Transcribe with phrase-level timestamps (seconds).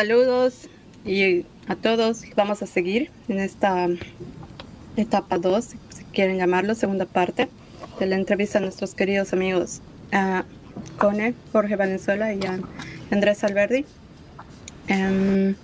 [0.00, 0.70] Saludos
[1.04, 2.22] y a todos.
[2.34, 3.86] Vamos a seguir en esta
[4.96, 7.50] etapa 2, si quieren llamarlo, segunda parte
[7.98, 10.46] de la entrevista a nuestros queridos amigos a
[10.96, 12.40] Cone, Jorge Valenzuela y
[13.10, 13.84] Andrés Alberdi.
[14.88, 15.54] Em,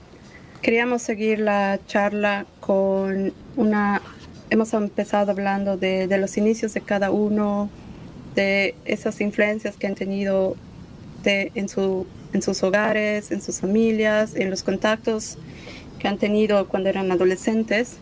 [0.60, 4.02] queríamos seguir la charla con una...
[4.50, 7.70] Hemos empezado hablando de, de los inicios de cada uno,
[8.34, 10.56] de esas influencias que han tenido
[11.22, 15.38] de, en su en sus hogares, en sus familias, en los contactos
[15.98, 17.98] que han tenido cuando eran adolescentes.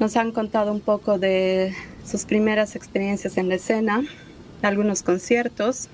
[0.00, 1.74] Nos han contado un poco de
[2.04, 4.04] sus primeras experiencias en la escena,
[4.62, 5.88] algunos conciertos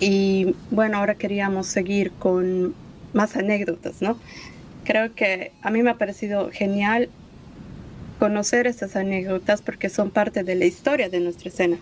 [0.00, 2.74] y bueno, ahora queríamos seguir con
[3.12, 4.18] más anécdotas, ¿no?
[4.84, 7.08] Creo que a mí me ha parecido genial
[8.18, 11.78] conocer estas anécdotas porque son parte de la historia de nuestra escena.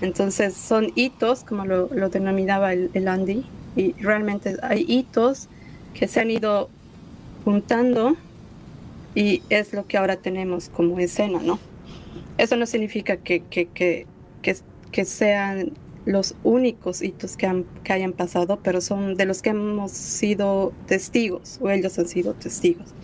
[0.00, 3.44] Entonces son hitos, como lo, denominaba el, el Andy,
[3.76, 5.48] y realmente hay hitos
[5.94, 6.70] que se han ido
[7.44, 8.16] juntando
[9.14, 11.58] y es lo que ahora tenemos como escena, ¿no?
[12.38, 14.06] Eso no significa que, que, que,
[14.92, 15.72] que sean
[16.04, 20.72] los únicos hitos que, han, que hayan pasado, pero son de los que hemos sido
[20.86, 22.94] testigos o ellos han sido testigos.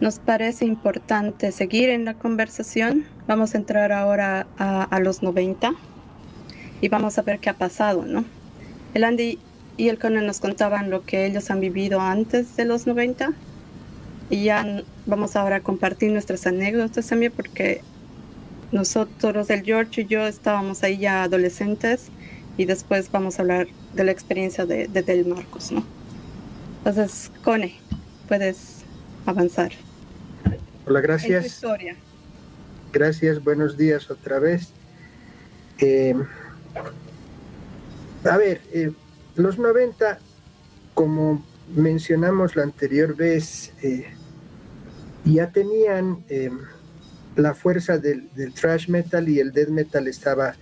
[0.00, 3.04] Nos parece importante seguir en la conversación.
[3.26, 5.72] Vamos a entrar ahora a, a los 90
[6.80, 8.24] y vamos a ver qué ha pasado, ¿no?
[8.94, 9.38] El Andy
[9.80, 13.32] y el Conan nos contaban lo que ellos han vivido antes de los 90
[14.28, 17.80] y ya vamos ahora a compartir nuestras anécdotas también porque
[18.72, 22.08] nosotros, el George y yo estábamos ahí ya adolescentes
[22.58, 25.82] y después vamos a hablar de la experiencia de, Del Marcos, ¿no?
[26.84, 27.74] Entonces, Cone,
[28.28, 28.84] puedes
[29.24, 29.72] avanzar.
[30.86, 31.46] Hola, gracias.
[31.46, 31.96] historia.
[32.92, 34.74] Gracias, buenos días otra vez.
[35.78, 36.14] Eh,
[38.24, 38.92] a ver, eh,
[39.36, 40.18] los 90,
[40.94, 44.06] como mencionamos la anterior vez, eh,
[45.24, 46.50] ya tenían eh,
[47.36, 50.54] la fuerza del, thrash metal y el death metal estaba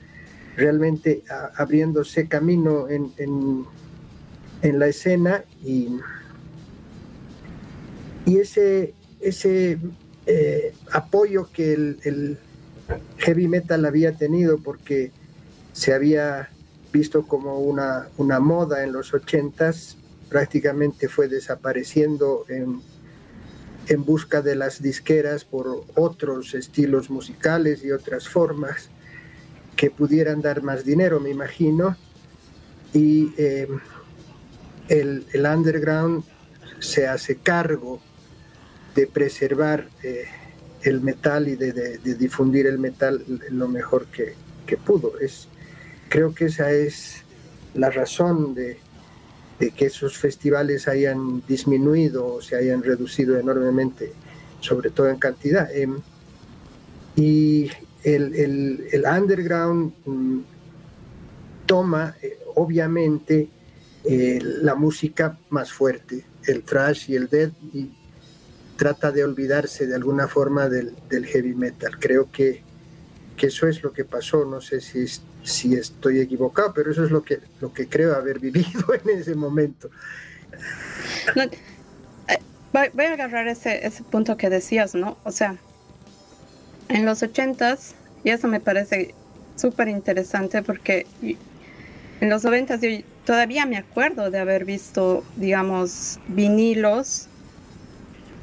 [0.57, 1.23] realmente
[1.57, 6.01] abriéndose camino en, en, la escena y,
[8.27, 9.79] y ese, ese
[10.27, 12.39] eh, apoyo que el
[13.19, 15.13] heavy metal había tenido porque
[15.73, 16.51] se había
[16.93, 19.97] visto como una, una moda en los ochentas,
[20.29, 22.81] prácticamente fue desapareciendo en,
[23.89, 28.91] en busca de las disqueras por otros estilos musicales y otras formas
[29.77, 31.97] que pudieran dar más dinero, me imagino.
[32.93, 33.69] Y eh,
[34.89, 36.25] el, el, underground
[36.81, 38.01] se hace cargo
[38.95, 40.25] de preservar eh,
[40.83, 44.35] el metal y de, de, difundir el metal lo mejor que,
[44.67, 45.19] que pudo.
[45.19, 45.49] Es,
[46.09, 47.25] creo que esa es
[47.75, 48.79] la razón de,
[49.77, 54.13] que esos festivales hayan disminuido o se hayan reducido enormemente,
[54.61, 55.71] sobre todo en cantidad.
[55.75, 56.01] Em,
[57.17, 57.71] y
[58.05, 60.39] el, underground mm,
[61.67, 63.49] toma, eh, obviamente,
[64.05, 67.91] eh, la música más fuerte, el thrash y el death, y
[68.77, 70.95] trata de olvidarse de alguna forma del,
[71.27, 71.99] heavy metal.
[71.99, 72.63] Creo que,
[73.37, 74.45] que, eso es lo que pasó.
[74.45, 75.01] No sé si
[75.49, 79.35] si estoy equivocado, pero eso es lo que, lo que creo haber vivido en ese
[79.35, 79.91] momento.
[81.37, 82.39] Eh,
[82.73, 85.17] voy, a agarrar ese, ese punto que decías, ¿no?
[85.25, 85.57] O sea,
[86.89, 87.95] en los ochentas,
[88.25, 89.15] y eso me parece
[89.57, 91.07] súper interesante porque
[92.21, 92.89] en los noventas yo
[93.25, 97.28] todavía me acuerdo de haber visto, digamos, vinilos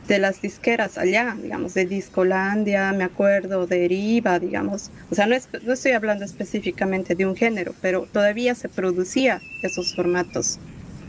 [0.08, 4.92] de las disqueras allá, digamos, de Discolandia, me acuerdo, de Eriva, digamos.
[5.10, 9.96] O sea, no, no estoy hablando específicamente de un género, pero todavía se producía esos
[9.96, 10.60] formatos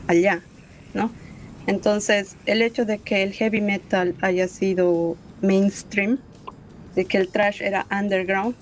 [0.07, 0.43] allá,
[0.95, 1.11] ¿no?
[1.67, 6.19] Entonces, el hecho de que el heavy metal haya sido mainstream,
[6.95, 8.55] de que el trash era underground,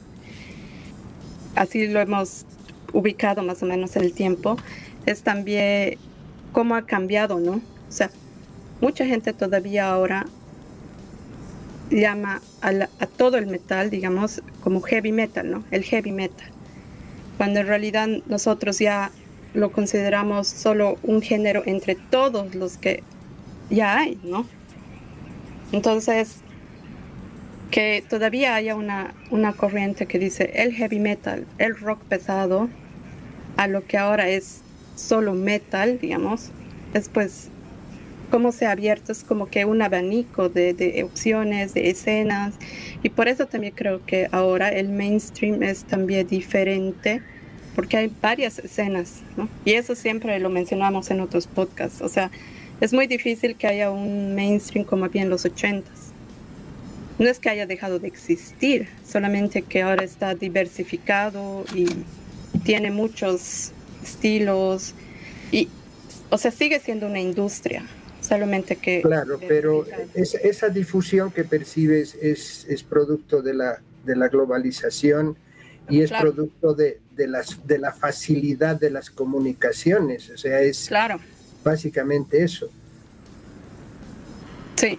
[1.54, 2.44] así lo hemos
[2.92, 4.56] ubicado más o menos en el tiempo,
[5.06, 5.98] es también
[6.52, 7.52] cómo ha cambiado, ¿no?
[7.52, 8.10] O sea,
[8.80, 10.26] mucha gente todavía ahora
[11.90, 15.64] llama a, todo el metal, digamos, como heavy metal, ¿no?
[15.70, 16.48] El heavy metal.
[17.36, 19.10] Cuando en realidad nosotros ya
[19.54, 23.02] lo consideramos solo un género entre todos los que
[23.70, 24.46] ya hay, ¿no?
[25.72, 26.36] Entonces,
[27.70, 32.68] que todavía haya una, una corriente que dice el heavy metal, el rock pesado,
[33.56, 34.62] a lo que ahora es
[34.96, 36.50] solo metal, digamos,
[36.92, 37.48] es pues
[38.34, 42.54] cómo se ha abierto, es como que un abanico de, opciones, de escenas,
[43.00, 47.22] y por eso también creo que ahora el mainstream es también diferente,
[47.76, 49.48] porque hay varias escenas, ¿no?
[49.64, 52.32] Y eso siempre lo mencionamos en otros podcasts, o sea,
[52.80, 56.10] es muy difícil que haya un mainstream como había en los ochentas.
[57.20, 61.86] No es que haya dejado de existir, solamente que ahora está diversificado y
[62.64, 63.70] tiene muchos
[64.02, 64.92] estilos
[65.52, 65.68] y,
[66.30, 67.86] o sea, sigue siendo una industria,
[68.24, 69.02] solamente que...
[69.02, 75.36] Claro, pero esa difusión que percibes es, es producto de la, de la globalización
[75.88, 80.88] y es producto de, de, las, de la facilidad de las comunicaciones, o sea, es
[80.88, 81.20] claro.
[81.62, 82.68] básicamente eso.
[84.76, 84.98] Sí,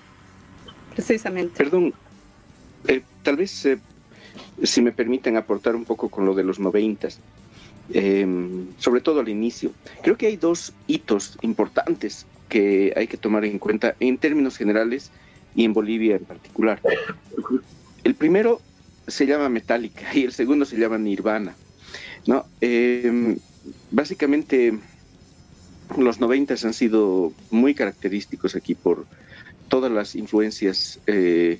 [0.93, 1.55] precisamente.
[1.57, 1.93] Perdón,
[2.87, 3.79] eh, tal vez eh,
[4.63, 7.19] si me permiten aportar un poco con lo de los noventas,
[7.91, 9.71] em, sobre todo al inicio.
[10.03, 12.25] Creo que hay dos hitos importantes
[12.55, 15.11] que hay que tomar en cuenta en términos generales
[15.57, 16.79] y en Bolivia en particular.
[18.05, 18.61] El primero
[19.07, 21.53] se llama Metallica y el segundo se llama Nirvana.
[22.27, 22.45] ¿no?
[22.61, 23.37] Em,
[23.91, 24.79] básicamente
[25.97, 29.05] los noventas han sido muy característicos aquí por
[29.67, 31.59] todas las influencias, eh,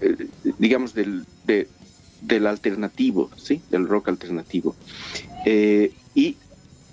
[0.00, 0.28] eh,
[0.58, 1.26] digamos, del,
[2.22, 3.60] del alternativo, ¿sí?
[3.70, 4.74] Del rock alternativo.
[5.44, 6.36] Eh, y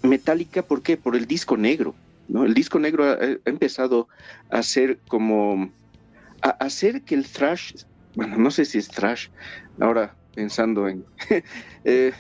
[0.04, 0.98] Metallica, ¿por qué?
[0.98, 1.96] Por el disco negro,
[2.30, 2.46] ¿no?
[2.46, 4.08] El disco negro ha, empezado
[4.50, 5.72] a ser como...
[6.42, 7.74] a hacer que el thrash
[8.16, 9.28] bueno, no sé si es trash,
[9.80, 11.06] ahora pensando en,
[11.84, 12.12] eh,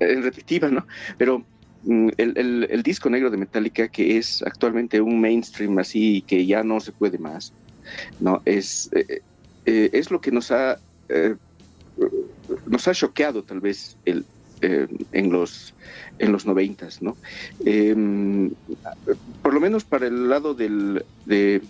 [0.00, 0.86] en repetitiva, ¿no?
[1.18, 1.44] Pero
[1.82, 6.80] mm, el, disco negro de Metallica, que es actualmente un mainstream así que ya no
[6.80, 7.52] se puede más,
[8.20, 8.40] ¿no?
[8.44, 9.20] Es, eh,
[9.66, 10.78] eh, es lo que nos ha,
[12.66, 14.24] nos ha choqueado tal vez el,
[14.60, 15.74] en los
[16.18, 17.16] en los noventas, ¿no?
[17.64, 18.50] Em,
[19.42, 21.60] por lo menos para el lado del, de,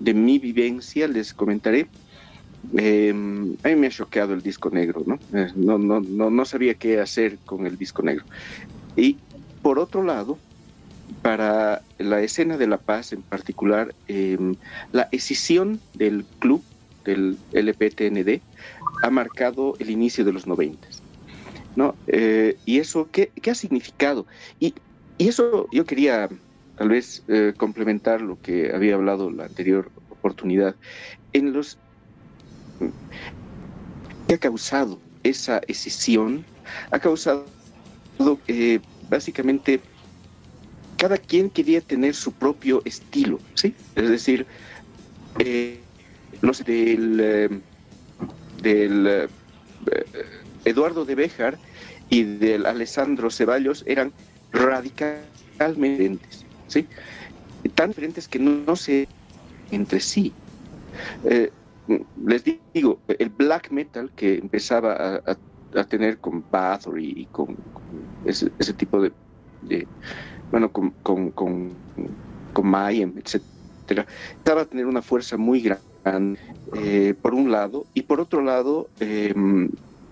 [0.00, 1.88] de mi vivencia les comentaré
[2.76, 5.78] eh, a mí me ha choqueado el disco negro, eh, ¿no?
[5.78, 8.24] no, no, no, sabía qué hacer con el disco negro.
[8.96, 9.16] Y
[9.62, 10.38] por otro lado,
[11.22, 14.56] para la escena de La Paz en particular, em,
[14.92, 16.62] la escisión del club,
[17.04, 18.40] del LPTND,
[19.02, 21.02] ha marcado el inicio de los noventas.
[21.76, 21.94] ¿No?
[22.08, 24.26] Eh, ¿Y eso qué, qué, ha significado?
[24.58, 24.74] Y,
[25.18, 26.28] y, eso yo quería
[26.76, 27.22] tal vez
[27.56, 30.74] complementar lo que había hablado la anterior oportunidad.
[31.32, 31.78] En los
[34.28, 36.44] ¿Qué ha causado esa escisión?
[36.90, 37.46] Ha causado
[38.48, 39.80] eh, básicamente
[40.96, 43.74] cada quien quería tener su propio estilo, ¿sí?
[43.94, 44.46] Es decir,
[45.38, 45.80] eh,
[46.40, 47.48] los del, eh,
[48.62, 49.28] del
[50.64, 51.58] Eduardo de Béjar
[52.08, 54.12] y del Alessandro Ceballos eran
[54.52, 56.86] radicalmente diferentes, ¿sí?
[57.74, 59.08] Tan diferentes que no, se
[59.70, 60.32] entre sí
[62.24, 67.54] les digo, el black metal que empezaba a, tener con Bathory y con,
[68.24, 69.12] ese, tipo de,
[70.50, 71.70] bueno, con, con, con,
[72.54, 74.06] con Mayhem, etcétera,
[74.36, 76.38] estaba a tener una fuerza muy grande,
[76.76, 79.68] eh, por un lado, y por otro lado, em,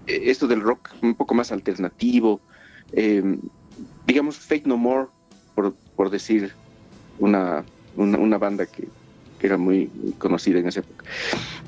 [0.06, 2.40] esto del rock un poco más alternativo,
[2.92, 3.40] em,
[4.06, 5.08] digamos Fate No More,
[5.54, 6.52] por, por decir
[7.18, 7.64] una,
[7.96, 8.88] una banda que
[9.44, 11.04] era muy conocida en esa época.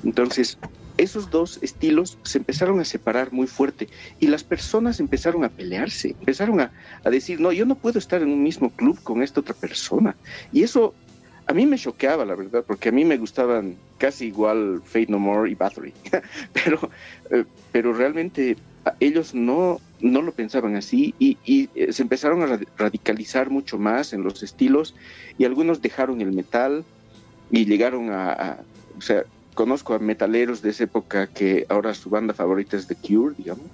[0.02, 0.58] Entonces,
[0.96, 3.88] esos dos estilos se empezaron a separar muy fuerte
[4.18, 6.72] y las personas empezaron a pelearse, empezaron a,
[7.10, 10.16] decir, no, yo no puedo estar en un mismo club con esta otra persona.
[10.52, 10.94] Y eso
[11.46, 15.18] a mí me choqueaba, la verdad, porque a mí me gustaban casi igual Fate No
[15.18, 15.92] More y Battery,
[16.52, 16.90] pero,
[17.30, 18.56] eh, pero realmente
[19.00, 24.12] ellos no, no lo pensaban así y, y, eh, se empezaron a radicalizar mucho más
[24.12, 24.94] en los estilos
[25.38, 26.84] y algunos dejaron el metal,
[27.50, 28.58] y llegaron a,
[28.96, 29.24] o sea,
[29.54, 33.66] conozco a metaleros de esa época que ahora su banda favorita es The Cure, digamos,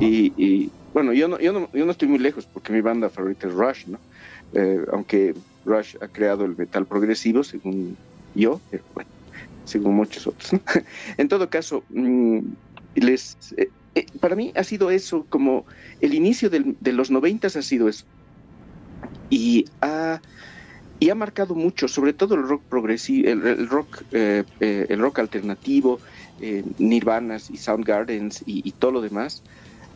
[0.00, 3.46] y, bueno, yo no, yo, no, yo no estoy muy lejos porque mi banda favorita
[3.46, 3.98] es Rush, ¿no?
[4.54, 7.96] Eh, aunque Rush ha creado el metal progresivo, según
[8.34, 9.10] yo, pero bueno,
[9.64, 10.50] según muchos otros.
[11.16, 12.40] en todo caso, mm,
[12.96, 15.64] les, eh, eh, para mí ha sido eso, como
[16.00, 18.04] el inicio de los noventas ha sido eso.
[19.30, 20.20] Y ha
[21.02, 25.18] y ha marcado mucho, sobre todo el rock progresivo, el, rock, eh, eh, el rock
[25.18, 25.98] alternativo,
[26.40, 29.42] eh, Nirvanas y Soundgardens y, y, todo lo demás,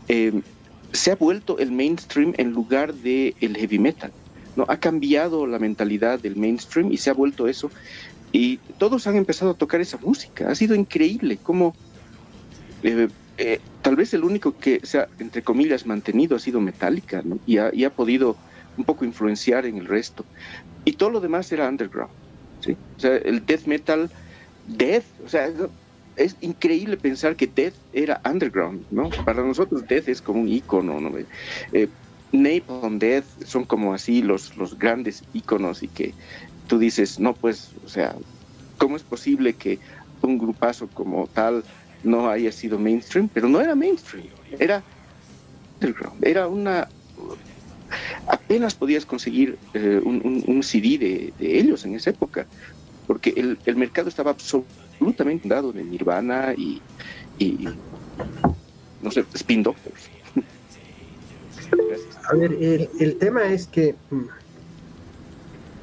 [0.09, 4.11] se ha vuelto el mainstream en lugar de el heavy metal.
[4.57, 4.65] ¿No?
[4.69, 7.73] Ha cambiado la mentalidad del mainstream y se ha vuelto eso.
[8.33, 10.51] Y todos han empezado a tocar esa música.
[10.51, 11.79] Ha sido increíble cómo
[13.81, 17.41] tal vez el único que se ha, entre comillas, mantenido ha sido Metallica, ¿no?
[17.45, 18.41] y, ha, y ha podido
[18.77, 20.29] un poco influenciar en el resto.
[20.85, 22.15] Y todo lo demás era underground.
[22.61, 22.81] ¿sí?
[22.97, 24.13] O sea, el death metal,
[24.65, 25.53] death, o sea,
[26.17, 29.11] es increíble pensar que death era underground, ¿no?
[29.25, 31.13] Para nosotros death es como un icono, ¿no?
[31.73, 31.93] Eh,
[32.33, 36.15] Napalm Death son como así los, los grandes íconos y que
[36.67, 38.17] tú dices, no, pues, o sea,
[38.79, 39.81] ¿cómo es posible que
[40.23, 41.65] un grupazo como tal
[42.03, 43.29] no haya sido mainstream?
[43.29, 44.29] Pero no era mainstream,
[44.59, 44.85] era
[46.23, 46.89] era una...
[48.27, 52.49] Apenas podías conseguir eh, un, CD de, ellos en esa época,
[53.07, 56.83] porque el, el mercado estaba absolutamente dado de Nirvana y,
[57.39, 57.69] y
[59.01, 59.65] no sé, Spin.
[62.29, 63.95] A ver, el, el, tema es que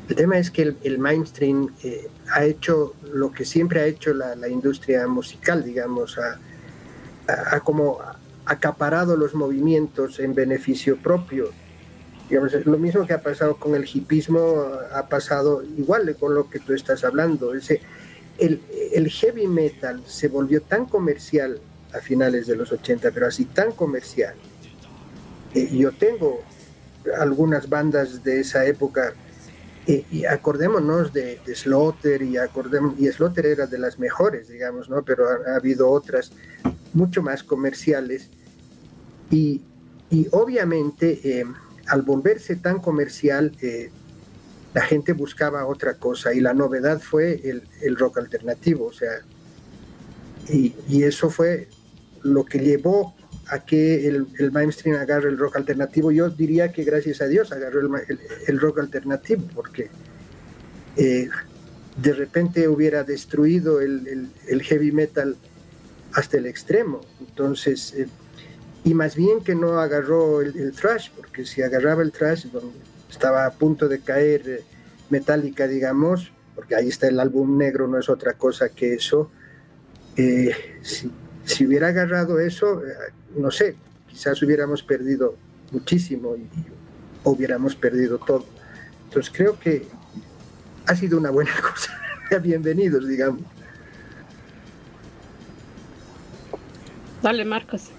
[0.10, 4.36] el tema es que el, mainstream eh, ha hecho lo que siempre ha hecho la,
[4.36, 8.00] la industria musical, digamos, ha, como
[8.46, 11.52] acaparado los movimientos en beneficio propio.
[12.30, 16.60] Digamos, lo mismo que ha pasado con el hipismo ha pasado igual con lo que
[16.60, 17.54] tú estás hablando.
[17.54, 17.82] Ese,
[18.38, 18.62] el,
[18.94, 21.60] el heavy metal se volvió tan comercial
[21.94, 24.36] a finales de los 80, pero así tan comercial.
[25.54, 26.42] Eh, yo tengo
[27.20, 29.14] algunas bandas de esa época
[29.86, 35.04] eh, y acordémonos de, Slaughter y acordemos, y Slaughter era de las mejores, digamos, ¿no?
[35.04, 36.32] Pero ha, habido otras
[36.94, 38.30] mucho más comerciales
[39.30, 39.62] y,
[40.10, 41.46] y obviamente eh,
[41.88, 43.52] al volverse tan comercial
[44.74, 49.22] la gente buscaba otra cosa y la novedad fue el, el rock alternativo, o sea,
[50.50, 51.70] y, y, eso fue
[52.22, 53.14] lo que llevó
[53.48, 56.12] a que el, el, mainstream agarre el rock alternativo.
[56.12, 59.90] Yo diría que gracias a Dios agarró el, el, rock alternativo, porque
[60.96, 61.30] eh,
[61.98, 64.30] de repente hubiera destruido el,
[64.64, 65.36] heavy metal
[66.14, 67.02] hasta el extremo.
[67.20, 68.08] Entonces, eh,
[68.84, 72.48] y más bien que no agarró el, thrash, porque si agarraba el thrash,
[73.10, 74.64] estaba a punto de caer eh,
[75.10, 79.30] Metallica, digamos, porque ahí está el álbum negro, no es otra cosa que eso.
[81.46, 83.76] Si hubiera agarrado eso, eh, no sé,
[84.08, 85.36] quizás hubiéramos perdido
[85.72, 86.48] muchísimo y,
[87.26, 88.46] hubiéramos perdido todo.
[89.06, 89.88] Entonces creo que
[90.86, 91.98] ha sido una buena cosa.
[92.42, 93.42] Bienvenidos, digamos.
[97.22, 97.92] Dale, Marcos.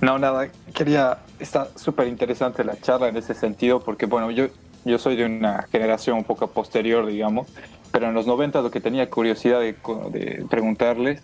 [0.00, 4.46] No, nada, quería, está súper interesante la charla en ese sentido, porque bueno, yo,
[4.84, 7.48] yo soy de una generación un poco posterior, digamos,
[7.92, 9.76] pero en los 90 lo que tenía curiosidad de,
[10.10, 11.22] de preguntarles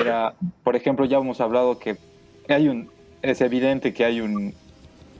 [0.00, 1.96] era, por ejemplo, ya hemos hablado que
[2.48, 2.90] hay un,
[3.22, 4.54] es evidente que hay un,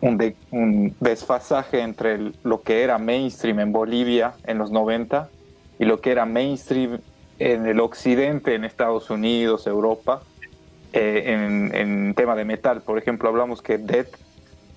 [0.00, 5.28] un, desfasaje entre lo que era mainstream en Bolivia en los 90
[5.78, 7.00] y lo que era mainstream
[7.38, 10.22] en el occidente, en Estados Unidos, Europa,
[10.92, 12.82] eh, en, en, tema de metal.
[12.82, 14.06] Por ejemplo, hablamos que Dead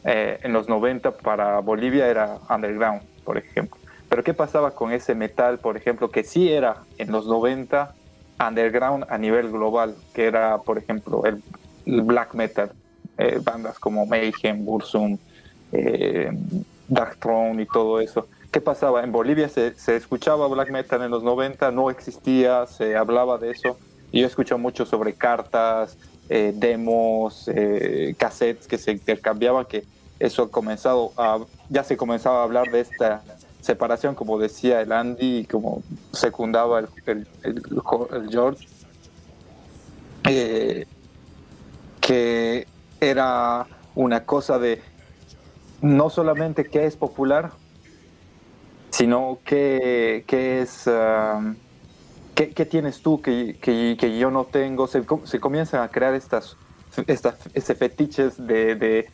[0.03, 3.77] eh, en los 90 para Bolivia era underground, por ejemplo.
[4.07, 7.93] Pero ¿qué pasaba con ese metal, por ejemplo, que sí era en los 90
[8.39, 11.41] underground a nivel global, que era, por ejemplo, el,
[11.85, 12.71] black metal,
[13.17, 15.17] eh, bandas como Mayhem, Bursum,
[15.71, 16.31] eh,
[16.87, 18.27] Dark Throne y todo eso.
[18.51, 19.03] ¿Qué pasaba?
[19.03, 23.77] En Bolivia se, escuchaba black metal en los 90, no existía, se hablaba de eso.
[24.11, 25.97] Y yo escucho mucho sobre cartas,
[26.29, 27.49] eh, demos,
[28.17, 29.83] cassettes que se intercambiaban, que
[30.19, 31.39] eso ha comenzado a,
[31.69, 33.21] ya se comenzaba a hablar de esta
[33.65, 35.81] separación, como decía el Andy y como
[36.11, 37.81] secundaba el, el,
[38.29, 38.67] George,
[40.25, 40.85] eh,
[41.99, 42.67] que
[43.01, 44.81] era una cosa de
[45.81, 47.51] no solamente que es popular,
[48.91, 50.87] sino que, es...
[50.87, 51.55] Um,
[52.35, 54.87] ¿qué, tienes tú que, que, yo no tengo?
[54.87, 56.55] Se, se comienzan a crear estas,
[57.07, 57.35] estas
[57.77, 59.09] fetiches de, de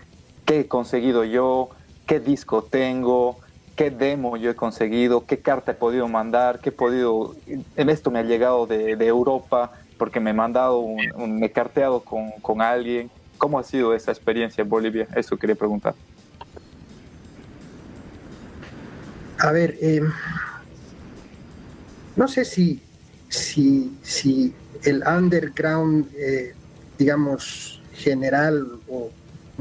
[0.46, 1.70] qué he conseguido yo,
[2.06, 3.40] qué disco tengo,
[3.76, 8.12] qué demo yo he conseguido, qué carta he podido mandar, qué he podido, en esto
[8.12, 13.10] me ha llegado de, Europa, porque me he mandado, un, me he carteado con, alguien.
[13.38, 15.08] ¿Cómo ha sido esa experiencia en Bolivia?
[15.16, 15.96] Eso quería preguntar.
[19.40, 20.12] A ver, em,
[22.16, 22.80] no sé si,
[23.28, 26.54] si, si el underground, eh,
[27.00, 29.10] digamos, general o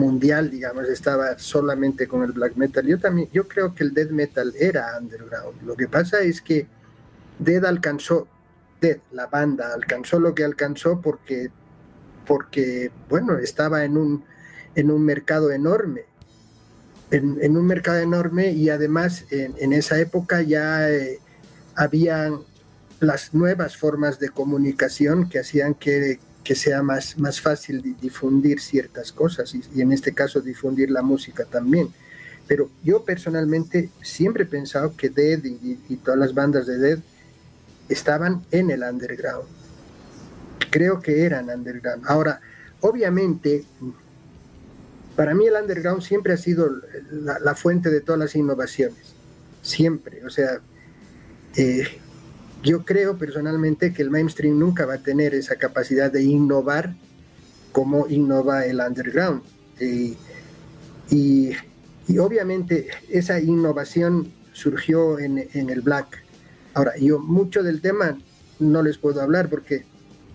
[0.00, 2.86] mundial, digamos, estaba solamente con el black metal.
[2.86, 5.62] Yo también, yo creo que el death metal era underground.
[5.62, 6.66] Lo que pasa es que
[7.38, 8.26] Dead alcanzó,
[8.80, 11.50] Dead, la banda, alcanzó lo que alcanzó porque,
[12.26, 14.24] porque bueno, estaba en un,
[14.74, 16.02] en un mercado enorme.
[17.12, 21.18] En, un mercado enorme y además en, esa época ya eh,
[21.74, 22.38] habían
[23.00, 29.12] las nuevas formas de comunicación que hacían que, que sea más, más fácil difundir ciertas
[29.12, 31.90] cosas y, en este caso difundir la música también.
[32.46, 36.98] Pero yo personalmente siempre he pensado que Dead y, todas las bandas de Dead
[37.88, 39.48] estaban en el underground.
[40.70, 42.04] Creo que eran underground.
[42.06, 42.40] Ahora,
[42.80, 43.64] obviamente,
[45.16, 46.70] para mí el underground siempre ha sido
[47.10, 49.14] la, fuente de todas las innovaciones,
[49.62, 50.24] siempre.
[50.24, 50.60] O sea,
[51.56, 51.86] eh,
[52.62, 56.94] yo creo personalmente que el mainstream nunca va a tener esa capacidad de innovar
[57.72, 59.42] como innova el underground.
[61.10, 61.56] y,
[62.18, 66.22] obviamente esa innovación surgió en, el black.
[66.74, 68.18] Ahora, yo mucho del tema
[68.58, 69.84] no les puedo hablar porque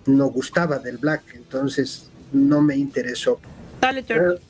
[0.06, 3.38] no gustaba del black, entonces no me interesó.
[3.80, 4.36] Dale, George.
[4.36, 4.46] Eh,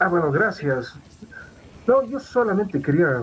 [0.00, 0.94] ah, bueno, gracias.
[1.86, 3.22] No, yo solamente quería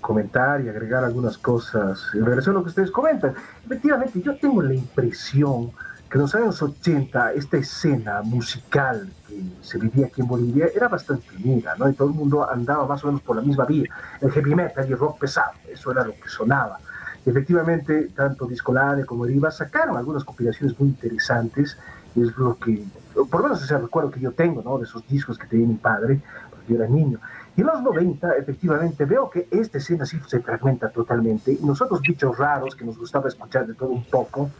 [0.00, 3.34] comentar y agregar algunas cosas en relación a lo que ustedes comentan.
[3.64, 5.70] Efectivamente, yo tengo la impresión
[6.10, 10.88] que en los años 80 esta escena musical que se vivía aquí en Bolivia era
[10.88, 11.88] bastante unida, ¿no?
[11.88, 13.88] Y todo el mundo andaba más o menos por la misma vía.
[14.20, 16.78] El heavy metal y el rock pesado, eso era lo que sonaba.
[17.24, 21.76] efectivamente, tanto Discolade como Riva sacaron algunas compilaciones muy interesantes,
[22.14, 22.84] es lo que,
[23.14, 24.78] por lo menos ese recuerdo que yo tengo, ¿no?
[24.78, 26.20] De esos discos que tenía mi padre,
[26.66, 27.20] yo era niño.
[27.56, 31.52] Y en los 90, efectivamente, veo que esta escena sí se fragmenta totalmente.
[31.52, 34.50] Y nosotros, bichos raros, que nos gustaba escuchar de todo un poco,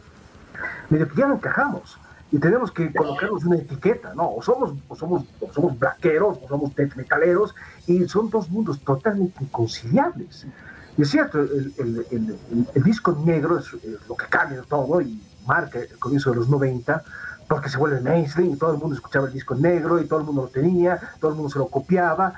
[0.89, 1.99] medio que ya no encajamos.
[2.31, 4.35] Y tenemos que colocarnos una etiqueta, ¿no?
[4.35, 9.43] O somos, o somos, o somos blaqueros, o somos metaleros, y son dos mundos totalmente
[9.43, 10.45] inconciliables.
[10.97, 12.37] Y es cierto, el, el,
[12.73, 13.67] el, disco negro es,
[14.09, 17.03] lo que cambia todo y marca el comienzo de los 90,
[17.47, 20.25] porque se vuelve mainstream y todo el mundo escuchaba el disco negro y todo el
[20.25, 22.33] mundo lo tenía, todo el mundo se lo copiaba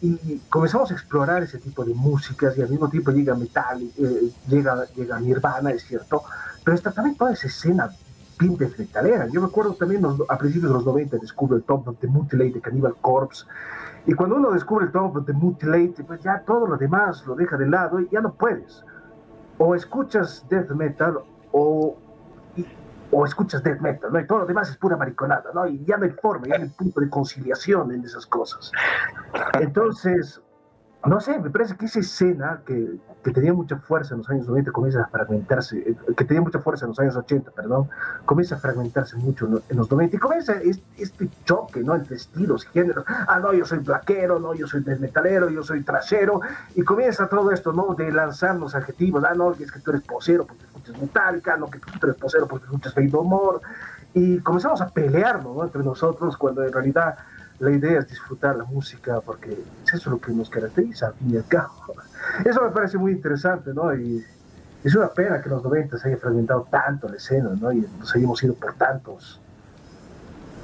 [0.00, 4.32] y comenzamos a explorar ese tipo de músicas y al mismo tiempo llega metal, eh,
[4.48, 6.24] llega, llega Nirvana, es cierto,
[6.64, 7.88] pero está también toda esa escena
[8.40, 9.28] de metalera.
[9.28, 12.54] Yo me acuerdo también a principios de los 90 descubre el Top of the Mutilate
[12.54, 13.44] de Cannibal Corpse
[14.04, 17.36] y cuando uno descubre el Top of the Mutilate, pues ya todo lo demás lo
[17.36, 18.84] deja de lado y ya no puedes.
[19.58, 21.20] O escuchas death metal
[21.52, 21.96] o
[23.12, 24.18] o escuchas death metal, ¿no?
[24.18, 25.66] Y todo lo demás es pura mariconada, ¿no?
[25.66, 28.72] Y ya no hay forma, ya no hay punto de conciliación en esas cosas.
[29.60, 30.40] Entonces,
[31.04, 34.46] no sé, me parece que esa escena que, que, tenía mucha fuerza en los años
[34.46, 37.90] 90 comienza a fragmentarse, eh, que tenía mucha fuerza en los años 80, perdón,
[38.24, 40.54] comienza a fragmentarse mucho en los 90 y comienza
[40.96, 41.96] este, choque, ¿no?
[41.96, 43.04] Entre estilos, géneros.
[43.06, 46.40] Ah, no, yo soy blaquero, no, yo soy metalero, yo soy trasero,
[46.76, 47.94] y comienza todo esto, ¿no?
[47.94, 51.78] De lanzarnos adjetivos, ah, no, es que tú eres posero porque escuchas Metallica, no, que
[51.78, 53.58] tú eres posero porque escuchas Fade No More,
[54.14, 55.64] y comenzamos a pelearnos, ¿no?
[55.64, 57.16] Entre nosotros cuando en realidad
[57.58, 59.52] la idea es disfrutar la música porque
[59.84, 61.94] es eso lo que nos caracteriza al fin y al cabo.
[62.44, 63.94] Eso me parece muy interesante, ¿no?
[63.94, 64.24] Y
[64.84, 67.72] es una pena que en los 90 se haya fragmentado tanto la escena, ¿no?
[67.72, 69.40] Y nos hayamos ido por tantos,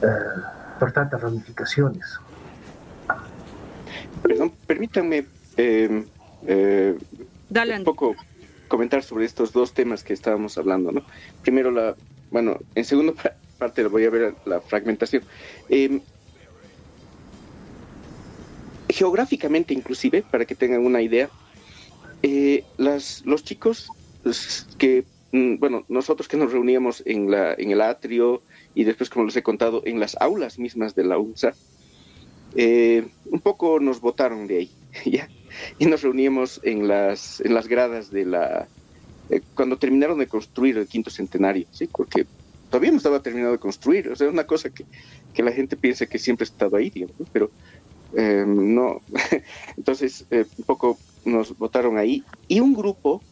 [0.02, 0.08] eh,
[0.78, 2.18] por tantas ramificaciones.
[4.22, 5.26] Perdón, permítanme
[5.56, 6.06] eh,
[6.46, 6.98] eh,
[7.78, 8.14] un poco
[8.68, 11.02] comentar sobre estos dos temas que estábamos hablando, ¿no?
[11.42, 11.96] Primero la,
[12.30, 13.14] bueno, en segunda
[13.58, 15.24] parte voy a ver la fragmentación.
[15.68, 16.00] Eh,
[18.88, 21.28] geográficamente inclusive, para que tengan una idea,
[22.22, 23.90] eh, las, los chicos
[24.78, 28.42] que, mm, bueno, nosotros que nos reuníamos en, la, en el atrio
[28.74, 31.54] y después, como les he contado, en las aulas mismas de la UNSA,
[32.56, 34.70] eh, un poco nos votaron de ahí,
[35.04, 35.28] ¿ya?
[35.78, 38.68] Y nos reuníamos en las, en las gradas de la...
[39.30, 41.86] Eh, cuando terminaron de construir el quinto centenario, ¿sí?
[41.86, 42.26] Porque
[42.70, 44.84] todavía no estaba terminado de construir, o sea, es una cosa que,
[45.34, 47.50] que la gente piensa que siempre ha estado ahí, digamos, pero
[48.14, 49.02] eh, no,
[49.76, 52.24] entonces eh, un poco nos votaron ahí.
[52.46, 53.22] Y un grupo,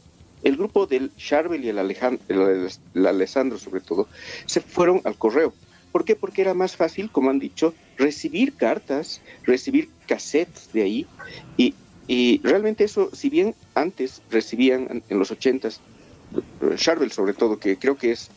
[0.42, 4.08] el grupo del Charbel y el, Alejandro, el, Alessandro sobre todo,
[4.44, 5.54] se fueron al correo.
[5.92, 6.14] ¿Por qué?
[6.14, 11.06] Porque era más fácil, como han dicho, recibir cartas, recibir cassettes de ahí.
[11.56, 11.74] Y,
[12.08, 15.80] y realmente eso, si bien antes recibían en los ochentas,
[16.76, 18.30] Charbel sobre todo, que creo que es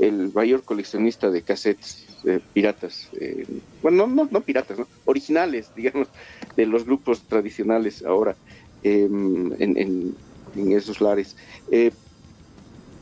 [0.00, 3.46] el mayor coleccionista de cassettes eh, piratas, eh,
[3.82, 6.08] bueno, no, no, piratas, originales, digamos,
[6.56, 8.36] de los grupos tradicionales ahora
[8.82, 10.14] em, en,
[10.72, 11.36] esos lares.
[11.70, 11.92] Eh,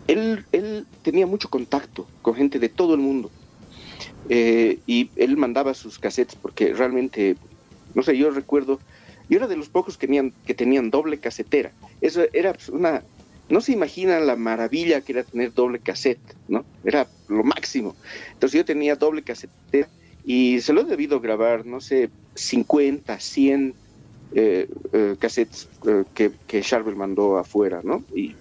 [0.08, 3.30] él, él, tenía mucho contacto con gente de todo el mundo
[4.28, 7.36] y él mandaba sus cassettes porque realmente,
[7.94, 8.80] no sé, yo recuerdo,
[9.28, 11.72] yo era de los pocos que tenían, que tenían doble casetera.
[12.00, 13.02] Eso era una
[13.48, 16.64] no se imaginan la maravilla que era tener doble cassette, ¿no?
[16.84, 17.94] Era lo máximo.
[18.32, 19.88] Entonces yo tenía doble cassette
[20.24, 23.74] y se lo he debido grabar, no sé, 50, 100
[24.34, 26.64] eh, eh, cassettes eh, que, que
[26.96, 28.02] mandó afuera, ¿no?
[28.14, 28.34] Y,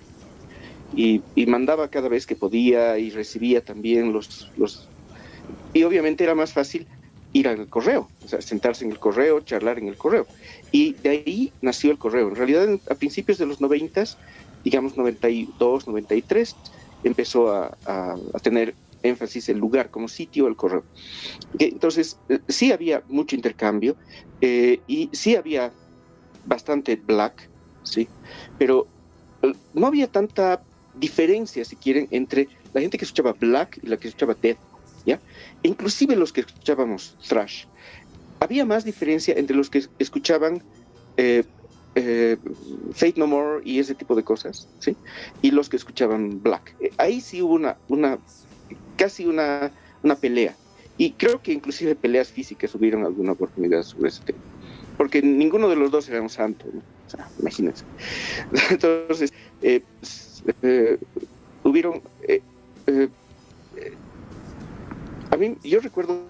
[0.96, 4.88] y, mandaba cada vez que podía y recibía también los, los...
[5.74, 6.88] Y obviamente era más fácil
[7.36, 10.26] ir al correo, o sea, sentarse en el correo, charlar en el correo.
[10.72, 12.30] Y de ahí nació el correo.
[12.30, 14.18] En realidad, a principios de los noventas,
[14.64, 16.56] digamos 92, 93,
[17.04, 20.86] empezó a, a, tener énfasis el lugar, como sitio, el correo.
[21.60, 23.98] Entonces, eh, sí había mucho intercambio
[24.40, 25.74] eh, y sí había
[26.46, 27.50] bastante black,
[27.84, 28.08] ¿sí?
[28.58, 28.88] Pero
[29.42, 30.64] eh, no había tanta
[30.96, 34.58] diferencia, si quieren, entre la gente que escuchaba black y la que escuchaba death,
[35.64, 37.66] inclusive los que escuchábamos thrash.
[38.40, 40.62] Había más diferencia entre los que escuchaban
[41.96, 44.96] Fate No More y ese tipo de cosas, ¿sí?
[45.42, 46.76] Y los que escuchaban black.
[46.98, 48.20] Ahí sí hubo una, una
[48.98, 49.72] casi una,
[50.04, 50.56] una pelea.
[50.98, 54.40] Y creo que inclusive peleas físicas hubieron alguna oportunidad sobre ese tema.
[54.98, 56.80] Porque ninguno de los dos era un santo, ¿no?
[56.80, 57.84] O sea, imagínense.
[58.70, 59.82] Entonces, eh,
[60.62, 60.98] eh,
[61.64, 62.02] hubieron...
[65.36, 66.22] Eh, a mí, yo recuerdo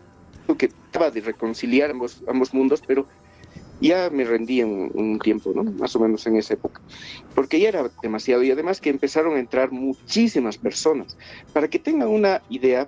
[0.57, 3.07] que estaba de reconciliar ambos, ambos mundos, pero
[3.81, 5.63] ya me rendí en un tiempo, ¿no?
[5.63, 6.81] Más o menos en esa época.
[7.33, 11.17] Porque ya era demasiado y además que empezaron a entrar muchísimas personas.
[11.53, 12.87] Para que tengan una idea,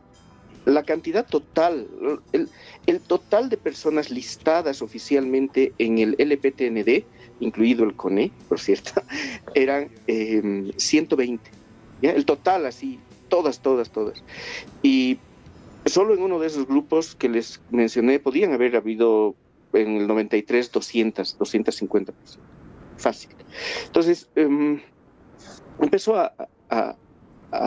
[0.66, 1.88] la cantidad total,
[2.32, 2.50] el,
[2.86, 7.04] el total de personas listadas oficialmente en el LPTND,
[7.40, 8.92] incluido el CONE, por cierto,
[9.56, 9.90] eran
[10.78, 11.50] 120.
[11.50, 11.56] Em,
[12.02, 12.12] ¿ya?
[12.12, 13.00] El total así,
[13.30, 14.24] todas, todas, todas.
[14.84, 15.18] Y
[15.86, 19.36] solo en uno de esos grupos que les mencioné podían haber habido
[19.74, 22.48] en el 93 200, 250 personas.
[22.98, 23.32] Fácil.
[23.86, 24.82] Entonces, em,
[25.80, 26.34] empezó a,
[26.70, 26.96] a,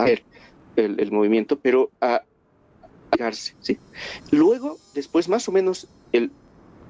[0.04, 0.22] ver
[0.76, 2.22] el, movimiento, pero a
[3.12, 3.54] llegarse.
[4.30, 6.30] Luego, después, más o menos, el,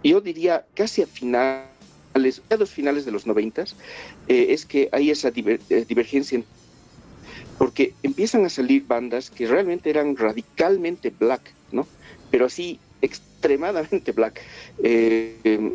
[0.02, 1.68] yo diría casi a finales,
[2.50, 6.42] a los finales de los 90, eh, es que hay esa eh, divergencia
[7.60, 11.42] porque empiezan a salir bandas que realmente eran radicalmente black,
[11.72, 11.86] ¿no?
[12.30, 14.40] Pero así extremadamente black.
[14.82, 15.70] Eh,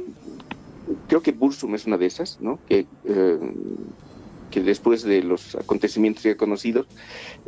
[1.08, 2.58] creo que Bursum es una de esas, ¿no?
[2.67, 3.38] Que, eh,
[4.50, 6.88] que después de los acontecimientos ya conocidos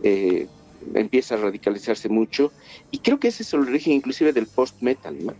[0.03, 0.45] eh,
[0.93, 2.51] empieza a radicalizarse mucho
[2.91, 5.33] y creo que ese es el origen inclusive del post-metal, ¿no?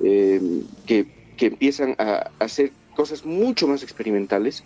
[0.00, 4.62] que, que, empiezan a, hacer cosas mucho más experimentales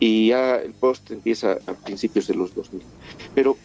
[0.00, 2.82] y ya el post empieza a principios de los 2000.
[3.34, 3.58] Pero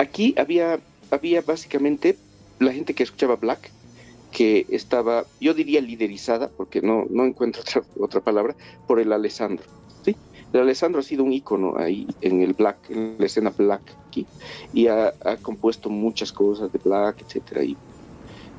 [0.00, 0.80] aquí había,
[1.12, 2.18] había básicamente
[2.58, 3.70] la gente que escuchaba black,
[4.32, 7.62] que estaba, yo diría liderizada, porque no, no encuentro
[8.00, 8.56] otra, palabra,
[8.88, 9.64] por el Alessandro.
[10.04, 10.16] ¿sí?
[10.52, 14.26] El Alessandro ha sido un ícono ahí en el black, en la escena black aquí,
[14.72, 17.76] y ha, compuesto muchas cosas de black, etcétera, y,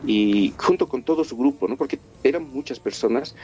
[0.06, 1.78] y junto con todo su grupo, ¿no?
[1.78, 3.36] porque eran muchas personas.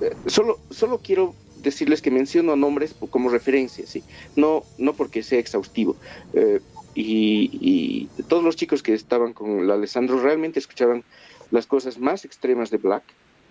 [0.00, 4.02] Eh, solo, solo quiero decirles que menciono nombres como referencia, ¿sí?
[4.36, 5.96] no, no porque sea exhaustivo.
[6.34, 6.60] Eh,
[6.94, 11.04] y, todos los chicos que estaban con el Alessandro realmente escuchaban
[11.50, 13.02] las cosas más extremas de Black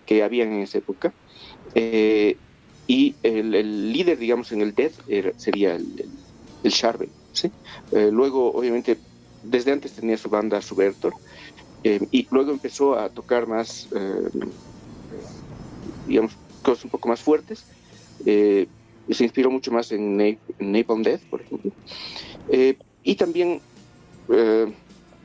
[0.06, 1.12] que habían en esa época.
[1.74, 2.36] Eh,
[2.86, 4.94] y el, líder, digamos, en el Death
[5.36, 6.08] sería el,
[6.64, 6.72] el,
[7.32, 7.50] ¿sí?
[7.92, 8.98] Eh, luego, obviamente,
[9.42, 11.14] desde antes tenía su banda Subertor
[11.84, 13.88] eh, y luego empezó a tocar más,
[16.06, 17.64] digamos, cosas un poco más fuertes.
[18.24, 20.16] y se inspiró mucho más en,
[20.58, 21.72] Napalm Death, por ejemplo.
[23.04, 23.60] Y también
[24.28, 24.72] eh,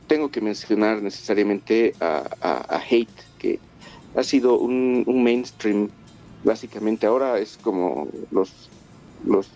[0.06, 3.58] tengo que mencionar necesariamente a, Hate, que
[4.16, 5.90] ha sido un, mainstream,
[6.44, 8.70] básicamente ahora es como los,
[9.26, 9.48] los,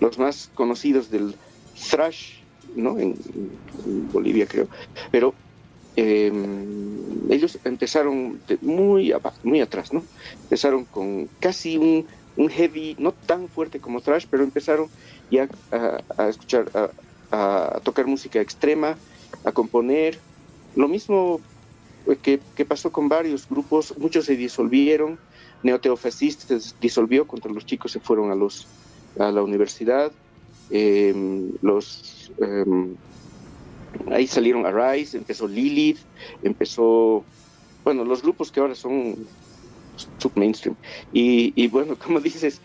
[0.00, 1.34] los más conocidos del
[1.90, 2.38] thrash,
[2.74, 2.98] ¿no?
[2.98, 3.14] En,
[4.12, 4.66] Bolivia creo,
[5.10, 5.34] pero
[5.96, 10.02] em, ellos empezaron muy, muy atrás, ¿no?
[10.42, 12.06] Empezaron con casi un,
[12.50, 14.88] heavy, no tan fuerte como thrash, pero empezaron
[15.30, 15.48] ya
[16.18, 16.66] a, escuchar,
[17.30, 18.96] a, tocar música extrema,
[19.44, 20.18] a componer.
[20.74, 21.40] Lo mismo
[22.22, 25.18] que, pasó con varios grupos, muchos se disolvieron,
[25.62, 28.66] Neoteofascista se disolvió, contra los chicos se fueron a, los,
[29.18, 30.12] a la universidad,
[30.70, 32.96] em, los, em,
[34.10, 35.98] ahí salieron Arise, empezó Lilith,
[36.42, 37.24] empezó,
[37.84, 39.16] bueno, los grupos que ahora son
[40.18, 40.76] sub mainstream.
[41.12, 42.60] Y, y bueno, como dices,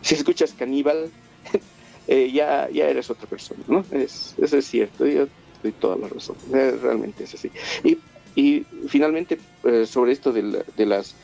[0.00, 1.10] si escuchas Caníbal,
[2.08, 3.84] eh, ya, ya eres otra persona, ¿no?
[3.90, 5.26] Es, eso es cierto, yo
[5.62, 7.50] doy toda la razón, eh, realmente es así.
[7.82, 7.98] Y,
[8.34, 11.14] y finalmente, eh, sobre esto de, de las...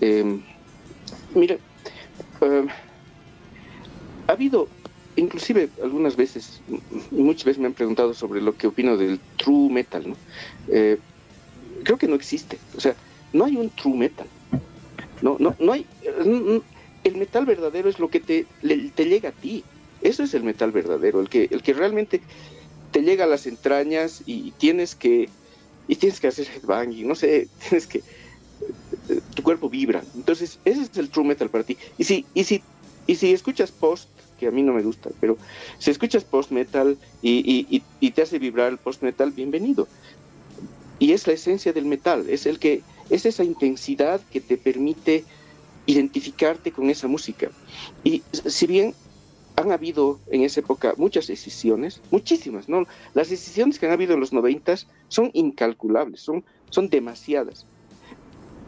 [0.00, 0.42] Em,
[1.34, 1.56] mira,
[2.40, 2.68] em,
[4.26, 4.68] ha habido,
[5.16, 6.62] inclusive algunas veces,
[7.10, 10.16] y muchas veces me han preguntado sobre lo que opino del true metal, ¿no?
[11.84, 12.96] creo que no existe, o sea,
[13.32, 14.26] no hay un true metal.
[15.20, 15.86] No, no, no hay.
[17.02, 18.46] El metal verdadero es lo que te,
[18.94, 19.64] te llega a ti.
[20.00, 22.22] Eso es el metal verdadero, el que, el que realmente
[22.90, 25.28] te llega a las entrañas y tienes que,
[25.88, 28.04] y tienes que hacer headbanging, no sé, tienes que,
[29.34, 30.04] tu cuerpo vibra.
[30.14, 31.78] Entonces, ese es el true metal para ti.
[31.96, 32.62] Y si, y si,
[33.06, 34.08] y si escuchas post,
[34.46, 35.36] a mí no me gusta, pero
[35.78, 39.88] si escuchas post-metal y, y, te hace vibrar el post-metal, bienvenido.
[40.98, 45.24] Y es la esencia del metal, es, el que, es esa intensidad que te permite
[45.86, 47.50] identificarte con esa música.
[48.04, 48.94] Y si bien
[49.56, 52.86] han habido en esa época muchas decisiones, muchísimas, ¿no?
[53.14, 57.66] Las decisiones que han habido en los noventas son incalculables, son, son demasiadas.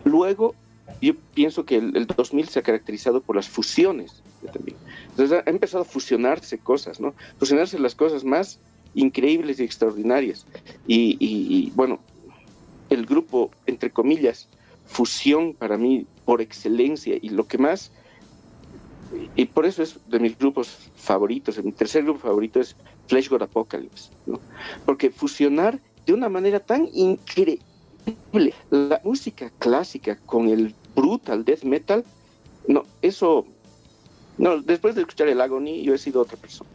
[0.04, 0.54] Luego,
[1.00, 4.76] yo pienso que el, 2000 se ha caracterizado por las fusiones también.
[5.10, 7.14] Entonces ha empezado a fusionarse cosas, ¿no?
[7.38, 8.58] Fusionarse las cosas más
[8.94, 10.46] increíbles y extraordinarias.
[10.86, 12.00] y bueno,
[12.88, 14.48] el grupo, entre comillas,
[14.86, 17.90] fusión para mí por excelencia y lo que más
[19.34, 23.42] y por eso es de mis grupos favoritos, mi tercer grupo favorito es Flash God
[23.42, 24.40] Apocalypse, ¿no?
[24.84, 27.60] porque fusionar de una manera tan increíble
[28.70, 32.04] la música clásica con el brutal death metal,
[32.68, 33.46] no, eso,
[34.38, 36.70] no, después de escuchar el Agony yo he sido otra persona,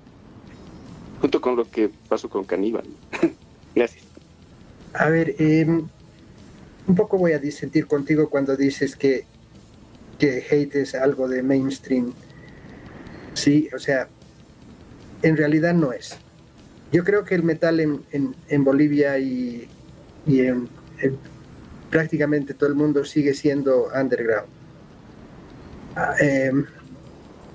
[1.19, 2.85] junto con lo que pasó con Caníbal.
[3.75, 4.03] Gracias.
[4.93, 5.87] A ver, em,
[6.87, 9.25] un poco voy a disentir contigo cuando dices que
[10.21, 12.13] que hate es algo de mainstream.
[13.33, 14.07] Sí, o sea,
[15.23, 16.15] en realidad no es.
[16.91, 19.67] Yo creo que el metal en, en, Bolivia y,
[20.27, 20.69] y en,
[21.89, 24.47] prácticamente todo el mundo sigue siendo underground.
[25.95, 26.67] Ah, em,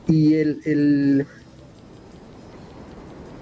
[0.08, 1.26] y el, el,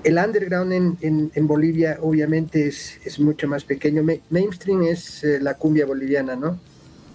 [0.04, 4.02] el underground en, en, Bolivia obviamente es, es, mucho más pequeño.
[4.30, 6.58] mainstream es eh, la cumbia boliviana, ¿no?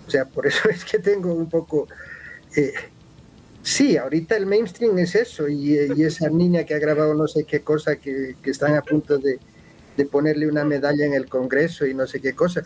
[0.07, 1.87] O sea, por eso es que tengo un poco...
[2.55, 2.73] Eh,
[3.61, 7.61] sí, ahorita el mainstream es eso y, esa niña que ha grabado no sé qué
[7.61, 9.39] cosa que, están a punto de,
[10.05, 12.63] ponerle una medalla en el Congreso y no sé qué cosa.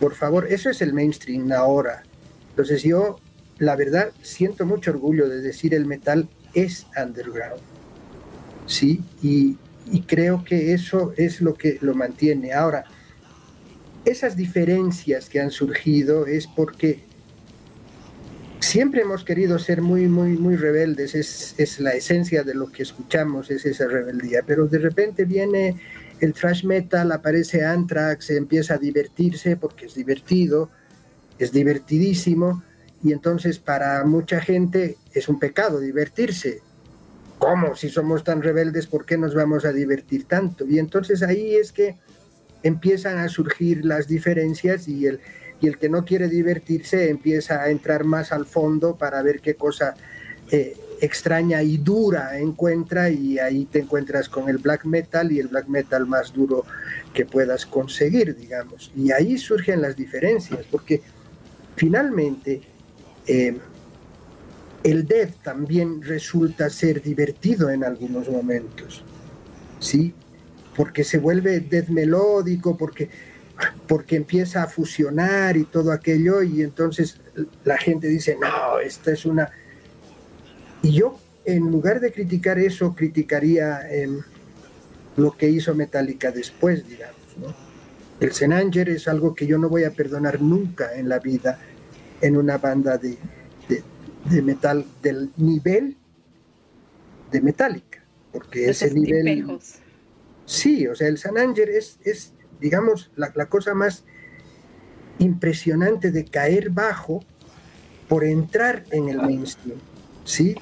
[0.00, 2.02] Por favor, eso es el mainstream ahora.
[2.48, 3.20] Entonces yo,
[3.60, 7.60] la verdad, siento mucho orgullo de decir el metal es underground.
[8.66, 9.58] Sí, y,
[10.06, 12.54] creo que eso es lo que lo mantiene.
[12.54, 12.84] Ahora,
[14.04, 17.00] esas diferencias que han surgido es porque
[18.60, 23.50] siempre hemos querido ser muy, muy, muy rebeldes, es, la esencia de lo que escuchamos,
[23.50, 25.76] es esa rebeldía, pero de repente viene
[26.20, 30.70] el thrash metal, aparece Anthrax, empieza a divertirse porque es divertido,
[31.38, 32.62] es divertidísimo,
[33.02, 36.60] y entonces para mucha gente es un pecado divertirse.
[37.38, 37.74] ¿Cómo?
[37.74, 40.66] Si somos tan rebeldes, ¿por qué nos vamos a divertir tanto?
[40.66, 41.96] Y entonces ahí es que
[42.62, 45.20] empiezan a surgir las diferencias y el,
[45.60, 49.54] y el que no quiere divertirse empieza a entrar más al fondo para ver qué
[49.54, 49.94] cosa
[50.50, 55.48] eh, extraña y dura encuentra y ahí te encuentras con el black metal y el
[55.48, 56.66] black metal más duro
[57.14, 58.92] que puedas conseguir, digamos.
[58.94, 61.00] Y ahí surgen las diferencias, porque
[61.76, 62.60] finalmente
[63.30, 63.56] eh,
[64.82, 69.04] el death también resulta ser divertido en algunos momentos,
[69.78, 70.14] ¿sí?
[70.74, 73.08] porque se vuelve death melódico, porque,
[73.86, 77.20] porque empieza a fusionar y todo aquello, y entonces
[77.64, 79.50] la gente dice, no, esta es una...
[80.82, 84.22] Y yo, en lugar de criticar eso, criticaría em,
[85.16, 87.20] lo que hizo Metallica después, digamos.
[88.18, 91.60] El Senanger es algo que yo no voy a perdonar nunca en la vida
[92.20, 93.18] en una banda de,
[93.68, 95.96] de, metal del nivel
[97.30, 98.02] de Metallica,
[98.32, 99.58] porque ese nivel...
[100.44, 104.04] Sí, o sea, el San Ángel es, es digamos, la, cosa más
[105.18, 107.24] impresionante de caer bajo
[108.08, 109.78] por entrar en el mainstream.
[110.24, 110.56] ¿sí?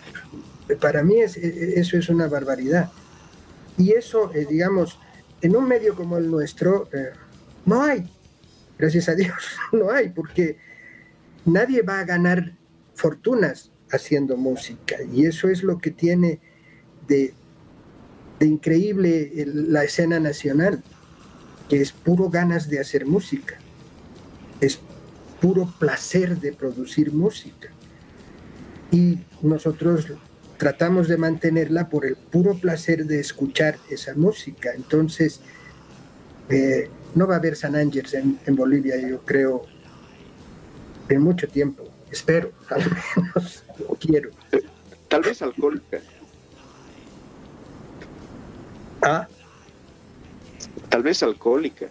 [0.80, 2.90] Para mí es, e, e, eso es una barbaridad.
[3.78, 4.98] Y eso, eh, digamos,
[5.40, 7.10] en un medio como el nuestro, eh,
[7.64, 8.10] no hay.
[8.78, 10.58] Gracias a Dios, no hay, porque
[11.48, 12.56] nadie va a ganar
[12.94, 14.96] fortunas haciendo música.
[15.12, 16.40] Y eso es lo que tiene
[17.06, 17.34] de,
[18.40, 20.82] increíble la escena nacional,
[21.68, 23.58] que es puro ganas de hacer música,
[24.60, 24.80] es
[25.40, 27.68] puro placer de producir música.
[28.90, 30.06] Y nosotros
[30.56, 34.72] tratamos de mantenerla por el puro placer de escuchar esa música.
[34.74, 35.40] Entonces,
[36.48, 39.62] eh, no va a haber San Ángels en, Bolivia, yo creo,
[41.08, 41.84] en mucho tiempo.
[42.10, 43.64] Espero, al menos,
[44.00, 44.30] quiero.
[45.08, 45.98] Tal vez alcohólica.
[49.02, 49.26] Ah.
[50.88, 51.86] Tal vez alcohólica.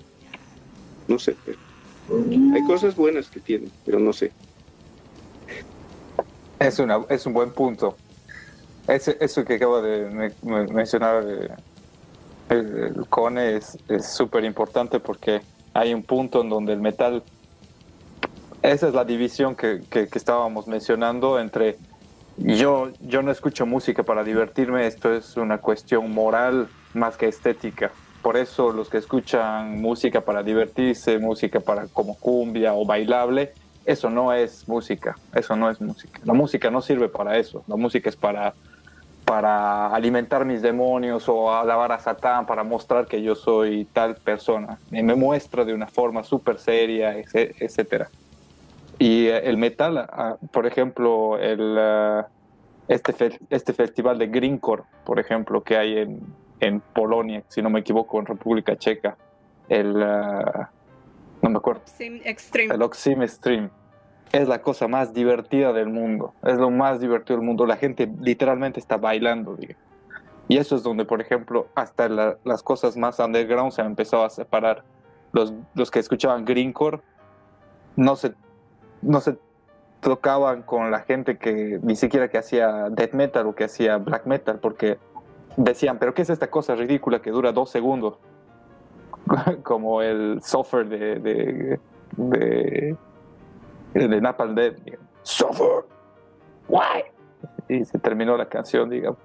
[1.08, 1.36] No sé.
[2.54, 4.32] hay cosas buenas que tiene, pero no sé.
[6.60, 7.96] Es, una, es un buen punto.
[8.88, 11.50] eso que acaba de mencionar eh,
[12.50, 15.42] el, Cone es súper importante porque
[15.74, 17.24] hay un punto en donde el metal,
[18.62, 21.78] esa es la división que, que estábamos mencionando entre
[22.38, 27.92] yo, yo no escucho música para divertirme, esto es una cuestión moral más que estética.
[28.22, 33.54] Por eso los que escuchan música para divertirse, música para como cumbia o bailable,
[33.86, 36.20] eso no es música, eso no es música.
[36.26, 38.54] La música no sirve para eso, la música es para,
[39.26, 44.78] para alimentar mis demonios o alabar a Satán, para mostrar que yo soy tal persona.
[44.92, 48.10] Me muestra de una forma súper seria, etcétera.
[49.00, 52.28] Y eh, el metal, ah, por ejemplo, el, ah,
[52.88, 56.22] este, este festival de Greencore, por ejemplo, que hay en,
[56.60, 59.18] en Polonia, si no me equivoco, en República Checa,
[59.70, 60.72] el, ah,
[61.42, 62.74] no me acuerdo, Extreme.
[62.74, 63.70] el Oxim Extreme,
[64.32, 68.12] es la cosa más divertida del mundo, es lo más divertido del mundo, la gente
[68.22, 69.58] literalmente está bailando,
[70.48, 74.30] Y eso es donde, por ejemplo, hasta las cosas más underground se han empezado a
[74.30, 74.84] separar.
[75.34, 77.02] Los, los que escuchaban Greencore
[77.98, 78.34] no se
[79.02, 79.38] no se
[80.00, 84.26] tocaban con la gente que ni siquiera que hacía death metal o que hacía black
[84.26, 84.98] metal, porque
[85.56, 88.20] decían, pero ¿qué es esta cosa ridícula que dura dos segundos?
[89.64, 91.80] Como el suffer de, de,
[92.16, 92.98] de,
[93.94, 94.76] de Napalm Dead.
[95.24, 95.86] Suffer,
[96.70, 97.04] why?
[97.68, 99.20] Y se terminó la canción, digamos.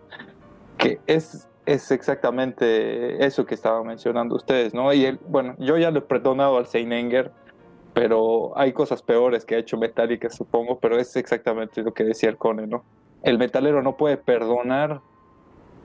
[0.78, 4.92] Que es, es exactamente eso que estaban mencionando ustedes, ¿no?
[4.92, 7.30] Y el, bueno, yo ya le he perdonado al Seinenger
[7.94, 12.28] pero hay cosas peores que ha hecho Metallica, supongo, pero es exactamente lo que decía
[12.30, 12.84] el Cone, ¿no?
[13.22, 15.00] El metalero no puede perdonar,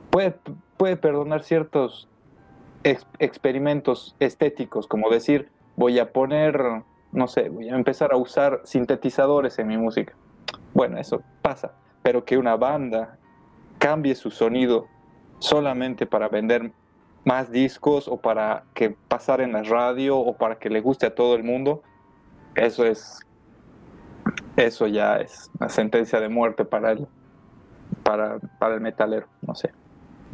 [0.10, 0.36] puede,
[0.78, 2.08] puede perdonar ciertos
[3.20, 9.60] experimentos estéticos, como decir, voy a poner, no sé, voy a empezar a usar sintetizadores
[9.60, 10.14] en mi música.
[10.74, 13.18] Bueno, eso pasa, pero que una banda
[13.78, 14.88] cambie su sonido
[15.40, 16.72] solamente para vender
[17.26, 21.14] más discos o para que pasar en la radio o para que le guste a
[21.14, 21.84] todo el mundo,
[22.58, 23.20] eso es,
[24.56, 27.08] eso ya es una sentencia de muerte para el,
[28.04, 29.72] para, para el metalero, no sé.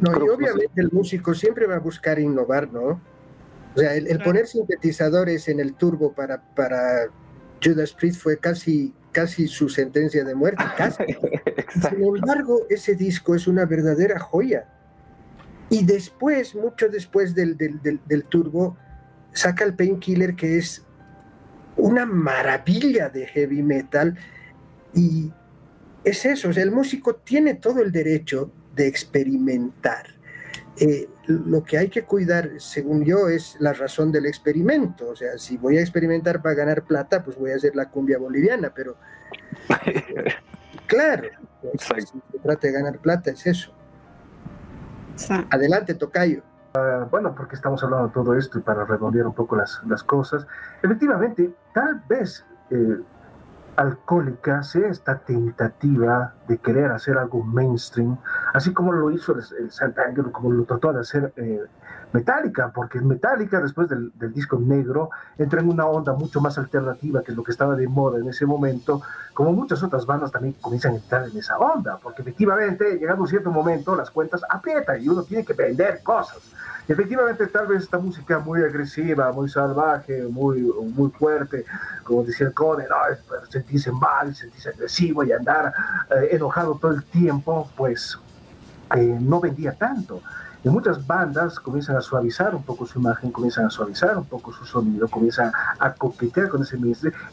[0.00, 3.00] No, y obviamente el músico siempre va a buscar innovar, ¿no?
[3.76, 7.08] O sea, el, poner sintetizadores en el turbo para, para
[7.62, 11.04] Judas Priest fue casi, casi su sentencia de muerte, casi.
[11.88, 14.68] Sin embargo, ese disco es una verdadera joya.
[15.70, 18.76] Y después, mucho después del, del, del turbo,
[19.32, 20.84] saca el Painkiller, que es
[21.76, 24.16] una maravilla de heavy metal
[24.94, 25.32] y
[26.04, 30.06] es eso, o sea, el músico tiene todo el derecho de experimentar.
[30.76, 35.08] Eh, lo que hay que cuidar, según yo, es la razón del experimento.
[35.08, 38.18] O sea, si voy a experimentar para ganar plata, pues voy a hacer la cumbia
[38.18, 38.96] boliviana, pero
[40.86, 41.28] claro,
[41.78, 43.72] si se trata de ganar plata, es eso.
[45.50, 46.42] Adelante, Tocayo.
[46.76, 50.02] Ah, bueno, porque estamos hablando de todo esto y para redondear un poco las, las
[50.02, 50.44] cosas,
[50.82, 52.98] efectivamente, tal vez eh,
[53.76, 58.18] alcohólica sea esta tentativa de querer hacer algo mainstream,
[58.54, 61.60] así como lo hizo el, Santa Ángel, como lo trató de hacer eh,
[62.14, 67.32] Metallica, porque Metallica después del, disco negro entra en una onda mucho más alternativa, que
[67.32, 69.02] lo que estaba de moda en ese momento,
[69.34, 73.24] como muchas otras bandas también comienzan a entrar en esa onda, porque efectivamente llegando a
[73.24, 76.38] un cierto momento las cuentas aprietan y uno tiene que vender cosas.
[76.86, 81.64] efectivamente tal vez esta música muy agresiva, muy salvaje, muy, muy fuerte,
[82.04, 82.84] como decía el Cone,
[83.48, 85.72] sentirse mal, sentirse agresivo y andar
[86.10, 88.16] eh, enojado todo el tiempo, pues
[88.94, 90.22] eh, no vendía tanto.
[90.64, 94.50] Y muchas bandas comienzan a suavizar un poco su imagen, comienzan a suavizar un poco
[94.50, 96.78] su sonido, comienzan a coquetear con ese.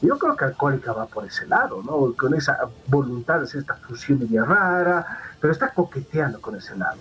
[0.02, 2.14] Y yo creo que Alcohólica va por ese lado, ¿no?
[2.14, 5.06] Con esa voluntad de hacer esta fusión media rara,
[5.40, 7.00] pero está coqueteando con ese lado.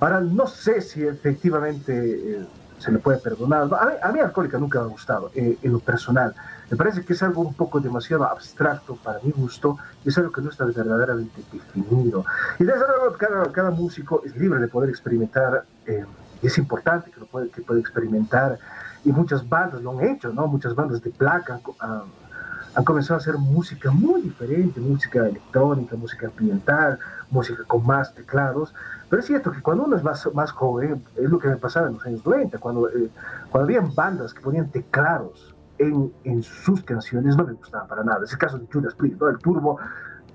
[0.00, 2.46] Ahora, no sé si efectivamente eh,
[2.78, 3.62] se le puede perdonar.
[3.62, 6.34] A mí, a mí Alcohólica nunca me ha gustado, eh, en lo personal.
[6.70, 10.30] Me parece que es algo un poco demasiado abstracto para mi gusto y es algo
[10.30, 12.24] que no está verdaderamente definido.
[12.58, 16.04] Y desde luego cada, cada músico es libre de poder experimentar eh,
[16.42, 18.58] y es importante que lo que puede experimentar
[19.04, 20.46] y muchas bandas lo han hecho, ¿no?
[20.46, 26.98] Muchas bandas de placa han, comenzado a hacer música muy diferente, música electrónica, música ambiental,
[27.30, 28.74] música con más teclados.
[29.08, 31.88] Pero es cierto que cuando uno es más, más joven, es lo que me pasaba
[31.88, 33.10] en los años 90, cuando, eh,
[33.50, 35.47] cuando habían bandas que ponían teclados
[35.78, 38.24] en, en, sus canciones no me gustaba para nada.
[38.24, 39.28] Es el caso de Judas Priest, ¿no?
[39.28, 39.78] El turbo,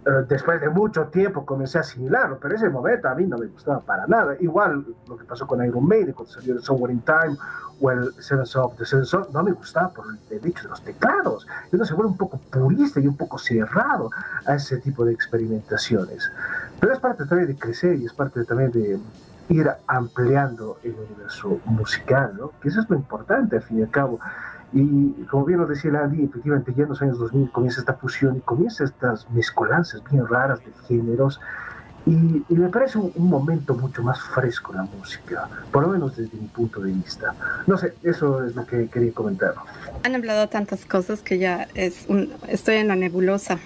[0.06, 3.48] eh, después de mucho tiempo comencé a asimilarlo, pero ese momento a mí no me
[3.48, 4.36] gustaba para nada.
[4.40, 7.38] Igual lo que pasó con Iron Maiden cuando salió el Somewhere in Time
[7.80, 11.48] o el Seven of the Song, no me gustaba por el hecho de los teclados.
[11.72, 14.10] Y uno se vuelve un poco purista y un poco cerrado
[14.46, 16.30] a ese tipo de experimentaciones.
[16.80, 19.00] Pero es parte también de crecer y es parte también de
[19.50, 22.52] ir ampliando el universo musical, ¿no?
[22.62, 24.20] Que eso es lo importante al fin y al cabo.
[24.74, 28.38] Y como bien lo decía Andy, efectivamente ya en los años 2000 comienza esta fusión
[28.38, 31.40] y comienza estas mezcolanzas bien raras de géneros.
[32.06, 36.48] Y, me parece un, momento mucho más fresco la música, por lo menos desde mi
[36.48, 37.34] punto de vista.
[37.66, 39.54] No sé, eso es lo que quería comentar.
[40.04, 43.60] Han hablado tantas cosas que ya es un, estoy en la nebulosa.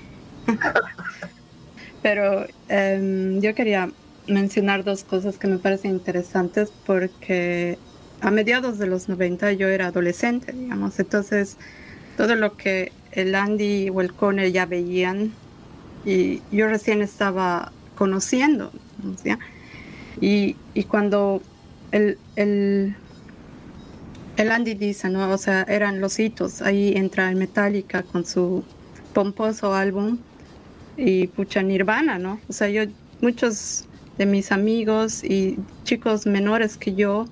[2.03, 3.89] Pero em, yo quería
[4.27, 7.79] mencionar dos cosas que me parecen interesantes porque
[8.21, 11.57] a mediados de los 90 yo era adolescente, digamos, entonces
[12.15, 15.31] todo lo que el Andy o el Conner ya veían
[16.05, 18.71] y yo recién estaba conociendo,
[20.19, 20.55] y,
[20.87, 21.41] cuando
[21.91, 22.95] el, el,
[24.37, 25.29] el, Andy dice, ¿no?
[25.29, 28.63] O sea, eran los hitos, ahí entra el Metallica con su
[29.13, 30.17] pomposo álbum
[30.95, 32.39] y pucha Nirvana, ¿no?
[32.49, 32.83] O sea, yo,
[33.21, 33.85] muchos
[34.17, 37.27] de mis amigos y chicos menores que yo,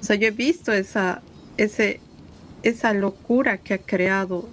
[0.00, 1.22] o sea, yo he visto esa,
[1.56, 2.00] ese,
[2.62, 4.48] esa locura que ha creado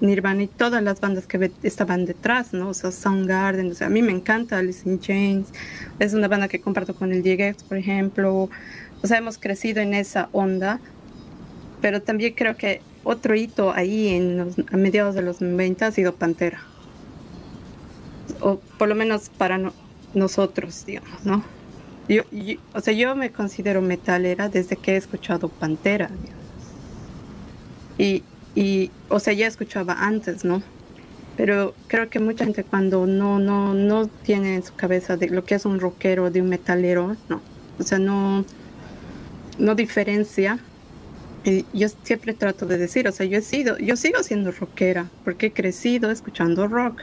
[0.00, 2.68] Nirvana y todas las bandas que estaban detrás, ¿no?
[2.68, 5.48] O sea, Soundgarden, o sea, a mí me encanta Alice in Chains,
[5.98, 8.48] es una banda que comparto con el Diego, por ejemplo,
[9.02, 10.80] o sea, hemos crecido en esa onda,
[11.80, 16.14] pero también creo que otro hito ahí en a mediados de los 90 ha sido
[16.14, 16.60] Pantera,
[18.40, 19.72] o por lo menos para
[20.14, 21.57] nosotros, digamos, ¿no?
[22.08, 22.22] Yo,
[22.72, 26.10] o sea, yo me considero metalera desde que he escuchado Pantera.
[27.98, 28.22] Y,
[28.54, 30.62] y, o sea, ya escuchaba antes, ¿no?
[31.36, 35.44] Pero creo que mucha gente cuando no, no, no tiene en su cabeza de lo
[35.44, 37.42] que es un rockero de un metalero, no.
[37.78, 38.44] O sea, no,
[39.58, 40.58] no diferencia.
[41.44, 45.10] Y yo siempre trato de decir, o sea, yo he sido, yo sigo siendo rockera
[45.24, 47.02] porque he crecido escuchando rock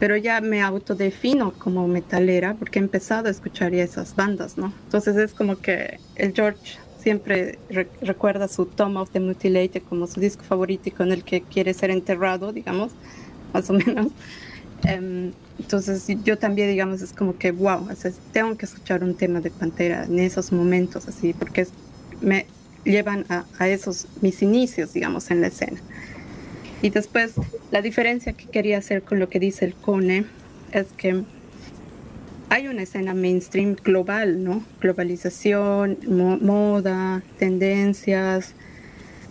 [0.00, 4.72] pero ya me autodefino como metalera porque he empezado a escuchar esas bandas, ¿no?
[4.84, 7.58] Entonces es como que el George siempre
[8.00, 11.74] recuerda su Tom of the Mutilated como su disco favorito y con el que quiere
[11.74, 12.92] ser enterrado, digamos,
[13.52, 14.08] más o menos.
[14.84, 17.86] Em, entonces yo también, digamos, es como que, wow,
[18.32, 21.66] tengo que escuchar un tema de Pantera en esos momentos, así, porque
[22.22, 22.46] me
[22.84, 25.78] llevan a, a esos mis inicios, digamos, en la escena.
[26.82, 27.34] Y después,
[27.70, 30.24] la diferencia que quería hacer con lo que dice el CONE
[30.72, 31.24] es que
[32.48, 34.64] hay una escena mainstream global, ¿no?
[34.80, 35.98] Globalización,
[36.42, 38.54] moda, tendencias,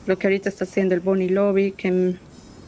[0.06, 2.16] lo que ahorita está haciendo el Bonnie Lobby, que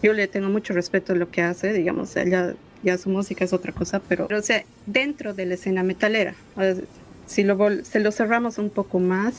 [0.04, 3.54] yo le tengo mucho respeto a lo que hace, digamos, ella, ya su música es
[3.54, 6.36] otra cosa, pero, o sea, dentro de la escena metalera,
[7.28, 9.36] si lo, se lo cerramos un poco más,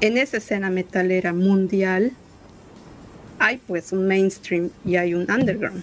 [0.00, 2.12] en esa escena metalera mundial,
[3.38, 5.82] hay pues un mainstream y hay un underground.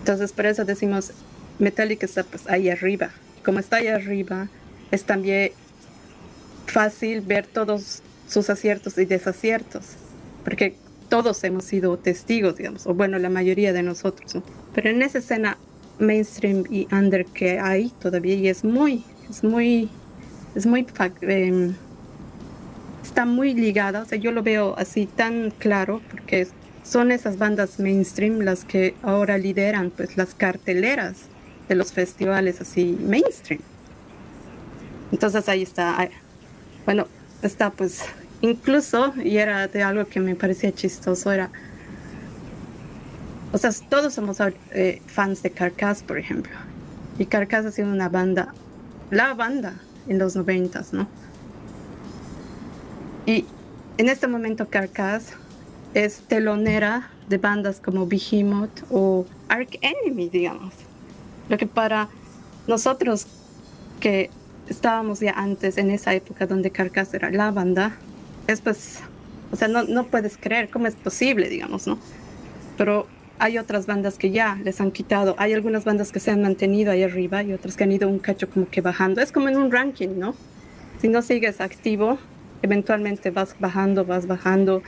[0.00, 1.12] Entonces por eso decimos
[1.58, 3.10] Metallica está pues ahí arriba.
[3.44, 4.48] Como está ahí arriba,
[4.90, 5.52] es también
[6.66, 9.84] fácil ver todos sus aciertos y desaciertos,
[10.44, 10.76] porque
[11.08, 14.38] todos hemos sido testigos, digamos, o bueno, la mayoría de nosotros.
[14.74, 15.58] Pero en esa escena
[15.98, 19.90] mainstream y under que hay todavía y es muy, es muy,
[20.54, 20.86] es muy
[21.22, 21.72] eh,
[23.02, 26.46] está muy ligada, o sea, yo lo veo así tan claro porque
[26.82, 31.26] son esas bandas mainstream las que ahora lideran pues las carteleras
[31.68, 33.60] de los festivales así mainstream.
[35.10, 36.08] Entonces ahí está,
[36.84, 37.06] bueno,
[37.42, 38.02] está pues
[38.40, 41.50] incluso, y era de algo que me parecía chistoso, era,
[43.52, 44.38] o sea, todos somos
[44.70, 46.52] eh, fans de Carcass, por ejemplo,
[47.18, 48.54] y Carcass ha sido una banda,
[49.10, 49.74] la banda
[50.08, 51.06] en los noventas, ¿no?
[53.26, 53.44] Y
[53.98, 55.34] en este momento Carcass
[55.94, 60.72] es telonera de bandas como Behemoth o Ark Enemy, digamos.
[61.48, 62.08] Lo que para
[62.66, 63.26] nosotros
[64.00, 64.30] que
[64.68, 67.96] estábamos ya antes en esa época donde Carcass era la banda,
[68.46, 69.00] es pues,
[69.52, 71.98] o sea, no, no puedes creer cómo es posible, digamos, ¿no?
[72.76, 73.06] Pero
[73.38, 76.90] hay otras bandas que ya les han quitado, hay algunas bandas que se han mantenido
[76.90, 79.20] ahí arriba y otras que han ido un cacho como que bajando.
[79.20, 80.34] Es como en un ranking, ¿no?
[81.00, 82.18] Si no sigues activo,
[82.62, 84.82] eventualmente vas bajando, vas bajando,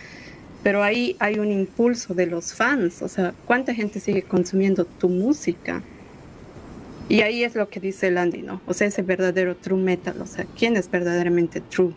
[0.63, 5.09] pero ahí hay un impulso de los fans, o sea, ¿cuánta gente sigue consumiendo tu
[5.09, 5.83] música?
[7.09, 8.63] Y ahí es lo que dice Landy, ¿no?
[8.67, 11.95] O sea, ese verdadero true metal, o sea, ¿quién es verdaderamente true